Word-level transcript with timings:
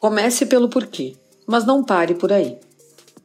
Comece 0.00 0.46
pelo 0.46 0.70
porquê, 0.70 1.14
mas 1.46 1.66
não 1.66 1.84
pare 1.84 2.14
por 2.14 2.32
aí. 2.32 2.56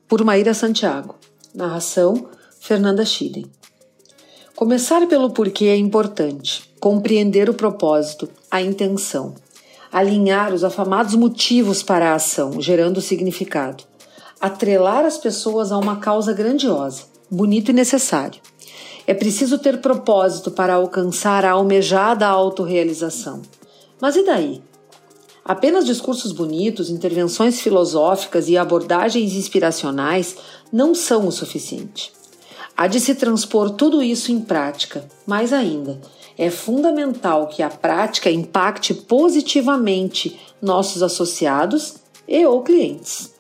Por 0.09 0.21
Maíra 0.25 0.53
Santiago. 0.53 1.15
Narração: 1.53 2.25
Fernanda 2.59 3.05
Schiden. 3.05 3.45
Começar 4.57 5.07
pelo 5.07 5.29
porquê 5.29 5.67
é 5.67 5.77
importante. 5.77 6.69
Compreender 6.77 7.49
o 7.49 7.53
propósito, 7.53 8.27
a 8.51 8.61
intenção. 8.61 9.35
Alinhar 9.89 10.53
os 10.53 10.65
afamados 10.65 11.15
motivos 11.15 11.81
para 11.81 12.11
a 12.11 12.15
ação, 12.15 12.59
gerando 12.59 12.99
significado. 12.99 13.85
Atrelar 14.41 15.05
as 15.05 15.17
pessoas 15.17 15.71
a 15.71 15.77
uma 15.77 15.95
causa 16.01 16.33
grandiosa, 16.33 17.03
bonito 17.31 17.71
e 17.71 17.73
necessário. 17.73 18.41
É 19.07 19.13
preciso 19.13 19.57
ter 19.59 19.79
propósito 19.79 20.51
para 20.51 20.73
alcançar 20.73 21.45
a 21.45 21.51
almejada 21.51 22.27
autorrealização. 22.27 23.41
Mas 24.01 24.17
e 24.17 24.25
daí? 24.25 24.61
Apenas 25.47 25.85
discursos 25.85 26.31
bonitos, 26.31 26.89
intervenções 26.89 27.61
filosóficas 27.61 28.49
e 28.49 28.57
abordagens 28.57 29.33
inspiracionais 29.33 30.37
não 30.73 30.95
são 30.95 31.27
o 31.27 31.31
suficiente. 31.31 32.11
Há 32.75 32.87
de 32.87 32.99
se 32.99 33.13
transpor 33.13 33.69
tudo 33.69 34.01
isso 34.01 34.31
em 34.31 34.41
prática. 34.41 35.07
Mais 35.23 35.53
ainda, 35.53 36.01
é 36.35 36.49
fundamental 36.49 37.45
que 37.45 37.61
a 37.61 37.69
prática 37.69 38.31
impacte 38.31 38.91
positivamente 38.95 40.39
nossos 40.59 41.03
associados 41.03 41.97
e 42.27 42.43
ou 42.43 42.63
clientes. 42.63 43.31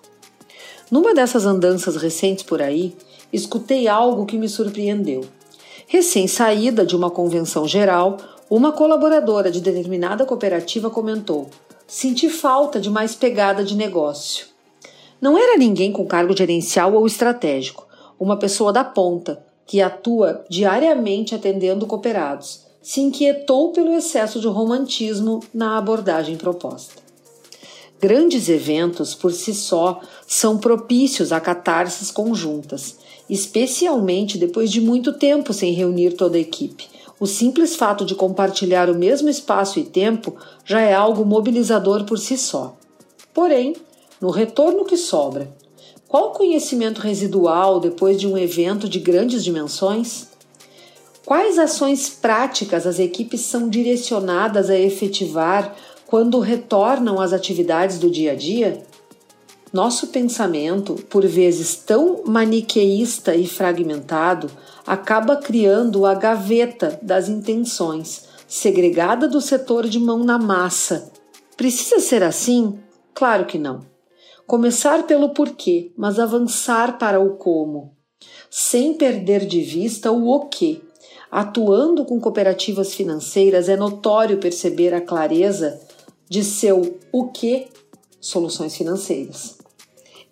Numa 0.91 1.11
dessas 1.11 1.43
andanças 1.47 1.95
recentes 1.95 2.43
por 2.43 2.61
aí, 2.61 2.95
escutei 3.33 3.87
algo 3.87 4.27
que 4.27 4.37
me 4.37 4.47
surpreendeu. 4.47 5.25
Recém-saída 5.87 6.85
de 6.85 6.95
uma 6.95 7.09
convenção 7.09 7.67
geral, 7.67 8.17
uma 8.47 8.71
colaboradora 8.71 9.49
de 9.49 9.59
determinada 9.59 10.23
cooperativa 10.23 10.87
comentou: 10.91 11.49
Senti 11.87 12.29
falta 12.29 12.79
de 12.79 12.89
mais 12.89 13.13
pegada 13.15 13.63
de 13.63 13.75
negócio. 13.75 14.47
Não 15.21 15.37
era 15.37 15.55
ninguém 15.55 15.91
com 15.91 16.05
cargo 16.05 16.35
gerencial 16.35 16.93
ou 16.95 17.05
estratégico, 17.05 17.87
uma 18.19 18.37
pessoa 18.37 18.73
da 18.73 18.83
ponta, 18.83 19.45
que 19.67 19.81
atua 19.81 20.43
diariamente 20.49 21.35
atendendo 21.35 21.85
cooperados, 21.85 22.65
se 22.81 23.01
inquietou 23.01 23.71
pelo 23.71 23.93
excesso 23.93 24.39
de 24.39 24.47
romantismo 24.47 25.41
na 25.53 25.77
abordagem 25.77 26.35
proposta. 26.35 27.03
Grandes 28.01 28.49
eventos, 28.49 29.13
por 29.13 29.31
si 29.31 29.53
só, 29.53 30.01
são 30.27 30.57
propícios 30.57 31.31
a 31.31 31.39
catarses 31.39 32.09
conjuntas, 32.09 32.97
especialmente 33.29 34.39
depois 34.39 34.71
de 34.71 34.81
muito 34.81 35.13
tempo 35.13 35.53
sem 35.53 35.71
reunir 35.73 36.13
toda 36.13 36.37
a 36.37 36.41
equipe, 36.41 36.87
o 37.19 37.25
simples 37.25 37.75
fato 37.75 38.05
de 38.05 38.15
compartilhar 38.15 38.89
o 38.89 38.95
mesmo 38.95 39.29
espaço 39.29 39.79
e 39.79 39.83
tempo 39.83 40.35
já 40.65 40.81
é 40.81 40.93
algo 40.93 41.25
mobilizador 41.25 42.03
por 42.03 42.19
si 42.19 42.37
só. 42.37 42.75
Porém, 43.33 43.75
no 44.19 44.29
retorno 44.29 44.85
que 44.85 44.97
sobra, 44.97 45.49
qual 46.07 46.31
conhecimento 46.31 46.99
residual 47.01 47.79
depois 47.79 48.19
de 48.19 48.27
um 48.27 48.37
evento 48.37 48.87
de 48.87 48.99
grandes 48.99 49.43
dimensões? 49.43 50.27
Quais 51.25 51.57
ações 51.57 52.09
práticas 52.09 52.85
as 52.85 52.99
equipes 52.99 53.41
são 53.41 53.67
direcionadas 53.67 54.69
a 54.69 54.77
efetivar 54.77 55.75
quando 56.05 56.39
retornam 56.39 57.19
às 57.19 57.33
atividades 57.33 57.97
do 57.97 58.09
dia 58.09 58.33
a 58.33 58.35
dia? 58.35 58.83
Nosso 59.75 60.07
pensamento, 60.07 60.95
por 61.09 61.27
vezes 61.27 61.75
tão 61.75 62.23
maniqueísta 62.25 63.35
e 63.35 63.45
fragmentado, 63.45 64.49
acaba 64.87 65.35
criando 65.35 66.05
a 66.05 66.13
gaveta 66.13 66.97
das 67.01 67.27
intenções, 67.27 68.23
segregada 68.47 69.27
do 69.27 69.41
setor 69.41 69.85
de 69.85 69.99
mão 69.99 70.23
na 70.23 70.39
massa. 70.39 71.11
Precisa 71.57 71.99
ser 71.99 72.23
assim? 72.23 72.79
Claro 73.13 73.43
que 73.43 73.57
não. 73.57 73.81
Começar 74.47 75.03
pelo 75.03 75.31
porquê, 75.33 75.91
mas 75.97 76.19
avançar 76.19 76.97
para 76.97 77.19
o 77.19 77.35
como, 77.35 77.97
sem 78.49 78.93
perder 78.93 79.45
de 79.45 79.59
vista 79.59 80.09
o 80.09 80.29
o 80.29 80.45
que. 80.45 80.81
Atuando 81.29 82.05
com 82.05 82.17
cooperativas 82.17 82.93
financeiras, 82.93 83.67
é 83.67 83.75
notório 83.75 84.37
perceber 84.37 84.93
a 84.93 85.01
clareza 85.01 85.81
de 86.29 86.45
seu 86.45 86.97
o 87.11 87.27
que 87.27 87.67
soluções 88.21 88.73
financeiras. 88.73 89.64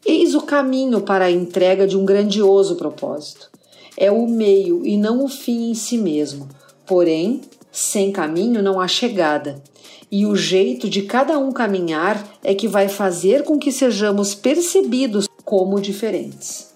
Eis 0.05 0.35
o 0.35 0.41
caminho 0.41 1.01
para 1.01 1.25
a 1.25 1.31
entrega 1.31 1.87
de 1.87 1.97
um 1.97 2.03
grandioso 2.03 2.75
propósito. 2.75 3.49
É 3.95 4.11
o 4.11 4.27
meio 4.27 4.85
e 4.85 4.97
não 4.97 5.23
o 5.23 5.29
fim 5.29 5.71
em 5.71 5.73
si 5.73 5.97
mesmo. 5.97 6.49
Porém, 6.85 7.41
sem 7.71 8.11
caminho 8.11 8.61
não 8.61 8.81
há 8.81 8.87
chegada. 8.87 9.63
E 10.11 10.25
o 10.25 10.35
jeito 10.35 10.89
de 10.89 11.03
cada 11.03 11.39
um 11.39 11.51
caminhar 11.51 12.23
é 12.43 12.53
que 12.53 12.67
vai 12.67 12.89
fazer 12.89 13.43
com 13.43 13.57
que 13.57 13.71
sejamos 13.71 14.35
percebidos 14.35 15.27
como 15.45 15.79
diferentes. 15.79 16.73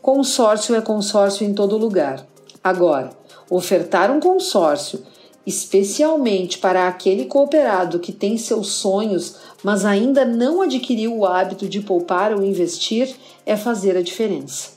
Consórcio 0.00 0.74
é 0.74 0.80
consórcio 0.80 1.46
em 1.46 1.52
todo 1.52 1.76
lugar. 1.76 2.26
Agora, 2.64 3.10
ofertar 3.50 4.10
um 4.10 4.18
consórcio 4.18 5.00
especialmente 5.46 6.58
para 6.58 6.88
aquele 6.88 7.26
cooperado 7.26 8.00
que 8.00 8.12
tem 8.12 8.36
seus 8.36 8.72
sonhos, 8.72 9.36
mas 9.62 9.84
ainda 9.84 10.24
não 10.24 10.60
adquiriu 10.60 11.16
o 11.16 11.24
hábito 11.24 11.68
de 11.68 11.80
poupar 11.80 12.32
ou 12.32 12.42
investir, 12.42 13.14
é 13.46 13.56
fazer 13.56 13.96
a 13.96 14.02
diferença. 14.02 14.70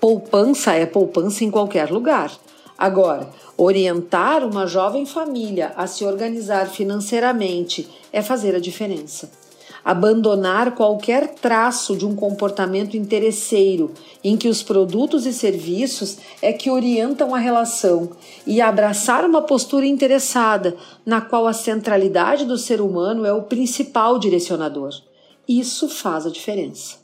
Poupança 0.00 0.72
é 0.72 0.84
poupança 0.84 1.44
em 1.44 1.50
qualquer 1.50 1.90
lugar. 1.90 2.32
Agora, 2.76 3.30
orientar 3.56 4.44
uma 4.44 4.66
jovem 4.66 5.06
família 5.06 5.72
a 5.76 5.86
se 5.86 6.04
organizar 6.04 6.68
financeiramente 6.68 7.88
é 8.12 8.20
fazer 8.20 8.54
a 8.54 8.60
diferença 8.60 9.45
abandonar 9.86 10.74
qualquer 10.74 11.34
traço 11.34 11.96
de 11.96 12.04
um 12.04 12.16
comportamento 12.16 12.96
interesseiro 12.96 13.92
em 14.24 14.36
que 14.36 14.48
os 14.48 14.60
produtos 14.60 15.24
e 15.26 15.32
serviços 15.32 16.18
é 16.42 16.52
que 16.52 16.68
orientam 16.68 17.32
a 17.32 17.38
relação 17.38 18.10
e 18.44 18.60
abraçar 18.60 19.24
uma 19.24 19.42
postura 19.42 19.86
interessada 19.86 20.76
na 21.06 21.20
qual 21.20 21.46
a 21.46 21.52
centralidade 21.52 22.44
do 22.44 22.58
ser 22.58 22.80
humano 22.80 23.24
é 23.24 23.32
o 23.32 23.42
principal 23.42 24.18
direcionador. 24.18 24.90
Isso 25.46 25.88
faz 25.88 26.26
a 26.26 26.30
diferença. 26.30 26.96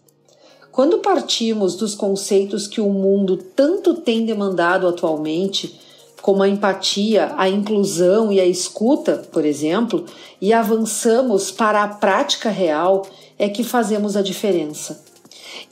Quando 0.73 0.99
partimos 0.99 1.77
dos 1.77 1.95
conceitos 1.95 2.67
que 2.67 2.81
o 2.81 2.89
mundo 2.89 3.37
tanto 3.37 3.95
tem 3.95 4.27
demandado 4.27 4.89
atualmente, 4.89 5.79
como 6.23 6.43
a 6.43 6.49
empatia, 6.49 7.35
a 7.37 7.49
inclusão 7.49 8.33
e 8.33 8.41
a 8.41 8.47
escuta, 8.47 9.29
por 9.33 9.45
exemplo, 9.45 10.07
e 10.41 10.53
avançamos 10.53 11.51
para 11.51 11.83
a 11.83 11.89
prática 11.89 12.49
real, 12.49 13.05
é 13.37 13.49
que 13.49 13.65
fazemos 13.65 14.17
a 14.17 14.23
diferença. 14.23 15.05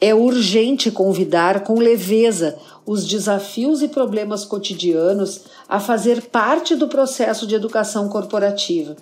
É 0.00 0.12
urgente 0.12 0.90
convidar 0.90 1.62
com 1.62 1.78
leveza 1.78 2.58
os 2.84 3.06
desafios 3.06 3.80
e 3.80 3.88
problemas 3.88 4.44
cotidianos 4.44 5.42
a 5.68 5.78
fazer 5.78 6.22
parte 6.22 6.74
do 6.74 6.88
processo 6.88 7.46
de 7.46 7.54
educação 7.54 8.08
corporativa. 8.08 8.96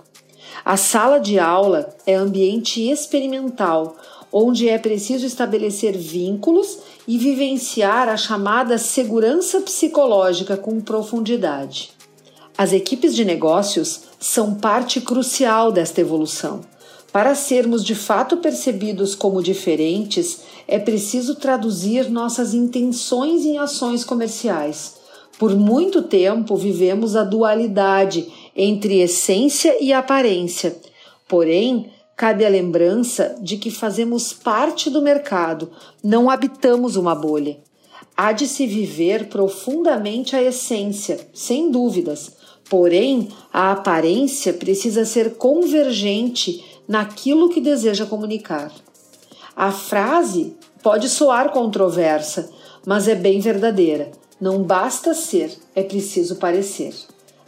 A 0.65 0.77
sala 0.77 1.19
de 1.19 1.39
aula 1.39 1.89
é 2.07 2.15
ambiente 2.15 2.91
experimental, 2.91 3.97
onde 4.31 4.69
é 4.69 4.77
preciso 4.77 5.25
estabelecer 5.25 5.97
vínculos 5.97 6.79
e 7.09 7.17
vivenciar 7.17 8.07
a 8.07 8.19
chamada 8.19 8.77
segurança 8.77 9.63
psicológica 9.63 10.59
com 10.59 10.79
profundidade. 10.79 11.91
As 12.57 12.75
equipes 12.75 13.17
de 13.17 13.25
negócios 13.25 14.03
são 14.21 14.55
parte 14.55 15.01
crucial 15.01 15.73
desta 15.73 16.03
evolução. 16.03 16.61
Para 17.11 17.35
sermos 17.35 17.83
de 17.83 17.95
fato 17.95 18.37
percebidos 18.37 19.15
como 19.15 19.43
diferentes, 19.43 20.41
é 20.69 20.79
preciso 20.79 21.35
traduzir 21.35 22.11
nossas 22.11 22.53
intenções 22.53 23.47
em 23.47 23.57
ações 23.57 24.05
comerciais. 24.05 24.97
Por 25.39 25.57
muito 25.57 26.03
tempo 26.03 26.57
vivemos 26.57 27.17
a 27.17 27.25
dualidade 27.25 28.31
entre 28.55 29.01
essência 29.01 29.83
e 29.83 29.95
aparência. 29.95 30.77
Porém, 31.27 31.91
cabe 32.19 32.45
a 32.45 32.49
lembrança 32.49 33.37
de 33.41 33.57
que 33.57 33.71
fazemos 33.71 34.33
parte 34.33 34.91
do 34.91 35.01
mercado, 35.01 35.71
não 36.03 36.29
habitamos 36.29 36.97
uma 36.97 37.15
bolha. 37.15 37.61
Há 38.17 38.33
de 38.33 38.49
se 38.49 38.67
viver 38.67 39.29
profundamente 39.29 40.35
a 40.35 40.43
essência, 40.43 41.29
sem 41.33 41.71
dúvidas, 41.71 42.33
porém 42.69 43.29
a 43.53 43.71
aparência 43.71 44.53
precisa 44.53 45.05
ser 45.05 45.37
convergente 45.37 46.65
naquilo 46.89 47.51
que 47.51 47.61
deseja 47.61 48.05
comunicar. 48.05 48.73
A 49.55 49.71
frase 49.71 50.57
pode 50.83 51.09
soar 51.09 51.53
controversa, 51.53 52.51
mas 52.85 53.07
é 53.07 53.15
bem 53.15 53.39
verdadeira. 53.39 54.11
Não 54.41 54.65
basta 54.65 55.15
ser, 55.15 55.57
é 55.73 55.85
preciso 55.85 56.35
parecer. 56.35 56.95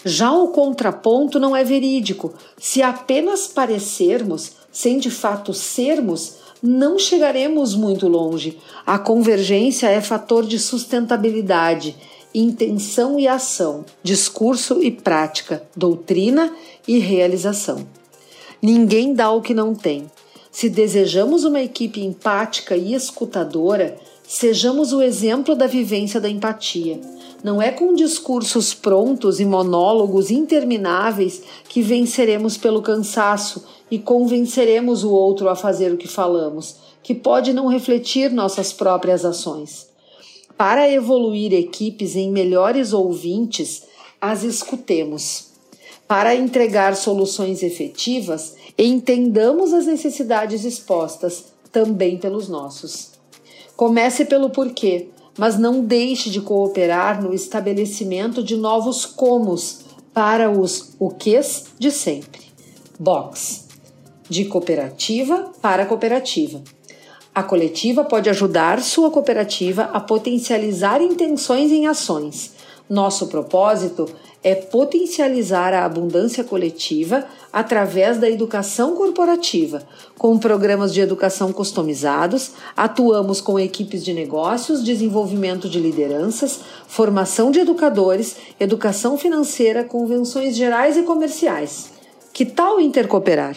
Já 0.05 0.33
o 0.33 0.49
contraponto 0.49 1.39
não 1.39 1.55
é 1.55 1.63
verídico. 1.63 2.33
Se 2.57 2.81
apenas 2.83 3.47
parecermos, 3.49 4.60
sem 4.71 4.99
de 4.99 5.11
fato 5.11 5.53
sermos, 5.53 6.37
não 6.63 6.99
chegaremos 6.99 7.75
muito 7.75 8.07
longe. 8.07 8.59
A 8.87 8.99
convergência 8.99 9.87
é 9.89 10.01
fator 10.01 10.45
de 10.45 10.59
sustentabilidade, 10.59 11.97
intenção 12.35 13.19
e 13.19 13.27
ação, 13.27 13.85
discurso 14.03 14.83
e 14.83 14.91
prática, 14.91 15.63
doutrina 15.75 16.53
e 16.87 16.99
realização. 16.99 17.87
Ninguém 18.63 19.15
dá 19.15 19.31
o 19.31 19.41
que 19.41 19.55
não 19.55 19.75
tem. 19.75 20.11
Se 20.51 20.69
desejamos 20.69 21.45
uma 21.45 21.61
equipe 21.61 22.05
empática 22.05 22.77
e 22.77 22.93
escutadora, 22.93 23.97
sejamos 24.33 24.93
o 24.93 25.03
exemplo 25.03 25.57
da 25.57 25.67
vivência 25.67 26.21
da 26.21 26.31
empatia. 26.31 27.01
Não 27.43 27.61
é 27.61 27.73
com 27.73 27.93
discursos 27.93 28.73
prontos 28.73 29.41
e 29.41 29.45
monólogos 29.45 30.31
intermináveis 30.31 31.43
que 31.69 31.83
venceremos 31.83 32.57
pelo 32.57 32.81
cansaço 32.81 33.65
e 33.91 33.99
convenceremos 33.99 35.03
o 35.03 35.11
outro 35.11 35.49
a 35.49 35.57
fazer 35.57 35.93
o 35.93 35.97
que 35.97 36.07
falamos, 36.07 36.77
que 37.03 37.13
pode 37.13 37.53
não 37.53 37.67
refletir 37.67 38.31
nossas 38.31 38.73
próprias 38.73 39.25
ações. 39.25 39.89
Para 40.57 40.89
evoluir 40.89 41.53
equipes 41.53 42.15
em 42.15 42.31
melhores 42.31 42.93
ouvintes, 42.93 43.83
as 44.21 44.45
escutemos. 44.45 45.47
Para 46.07 46.37
entregar 46.37 46.95
soluções 46.95 47.65
efetivas, 47.65 48.55
entendamos 48.79 49.75
as 49.75 49.87
necessidades 49.87 50.65
expostas 50.65 51.47
também 51.73 52.17
pelos 52.17 52.49
nossos. 52.49 53.19
Comece 53.81 54.27
pelo 54.27 54.51
porquê, 54.51 55.09
mas 55.39 55.59
não 55.59 55.83
deixe 55.83 56.29
de 56.29 56.43
cooperar 56.43 57.23
no 57.23 57.33
estabelecimento 57.33 58.43
de 58.43 58.55
novos 58.55 59.07
comos 59.07 59.87
para 60.13 60.51
os 60.51 60.95
o 60.99 61.09
quês 61.09 61.65
de 61.79 61.91
sempre. 61.91 62.43
Box 62.99 63.67
de 64.29 64.45
cooperativa 64.45 65.51
para 65.63 65.87
cooperativa. 65.87 66.63
A 67.35 67.43
coletiva 67.43 68.05
pode 68.05 68.29
ajudar 68.29 68.83
sua 68.83 69.11
cooperativa 69.11 69.85
a 69.85 69.99
potencializar 69.99 71.01
intenções 71.01 71.73
em 71.73 71.87
ações. 71.87 72.53
Nosso 72.87 73.29
propósito 73.29 74.07
é 74.43 74.55
potencializar 74.55 75.75
a 75.75 75.85
abundância 75.85 76.43
coletiva 76.43 77.27
através 77.53 78.19
da 78.19 78.31
educação 78.31 78.95
corporativa. 78.95 79.83
Com 80.17 80.39
programas 80.39 80.95
de 80.95 81.01
educação 81.01 81.53
customizados, 81.53 82.53
atuamos 82.77 83.41
com 83.41 83.59
equipes 83.59 84.05
de 84.05 84.15
negócios, 84.15 84.83
desenvolvimento 84.83 85.69
de 85.69 85.79
lideranças, 85.79 86.61
formação 86.89 87.51
de 87.51 87.61
educadores, 87.61 88.37
educação 88.59 89.19
financeira, 89.19 89.85
convenções 89.85 90.57
gerais 90.57 90.97
e 90.97 91.03
comerciais. 91.03 91.93
Que 92.33 92.47
tal 92.47 92.81
intercooperar? 92.81 93.57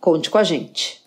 Conte 0.00 0.30
com 0.30 0.38
a 0.38 0.44
gente. 0.44 1.01